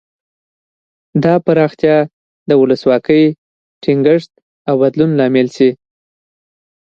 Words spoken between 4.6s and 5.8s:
او بدلون لامل شي.